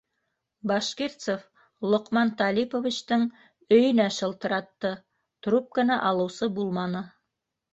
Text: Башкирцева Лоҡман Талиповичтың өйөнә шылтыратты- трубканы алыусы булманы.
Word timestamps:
Башкирцева 0.69 1.65
Лоҡман 1.95 2.31
Талиповичтың 2.39 3.27
өйөнә 3.77 4.09
шылтыратты- 4.17 4.95
трубканы 5.49 6.01
алыусы 6.13 6.51
булманы. 6.57 7.05